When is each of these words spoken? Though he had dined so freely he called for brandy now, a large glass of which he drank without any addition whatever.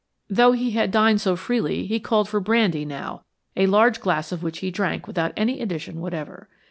Though 0.31 0.53
he 0.53 0.71
had 0.71 0.89
dined 0.89 1.21
so 1.21 1.35
freely 1.35 1.85
he 1.85 1.99
called 1.99 2.27
for 2.27 2.39
brandy 2.39 2.85
now, 2.85 3.21
a 3.55 3.67
large 3.67 3.99
glass 4.01 4.31
of 4.31 4.41
which 4.41 4.57
he 4.57 4.71
drank 4.71 5.05
without 5.05 5.31
any 5.37 5.61
addition 5.61 5.99
whatever. 5.99 6.49